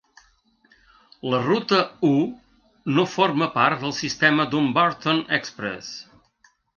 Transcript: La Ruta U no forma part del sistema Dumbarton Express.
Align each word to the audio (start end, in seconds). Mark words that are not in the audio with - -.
La 1.33 1.41
Ruta 1.47 1.81
U 2.07 2.13
no 2.95 3.05
forma 3.17 3.49
part 3.57 3.83
del 3.85 3.93
sistema 4.01 4.47
Dumbarton 4.55 5.21
Express. 5.39 5.91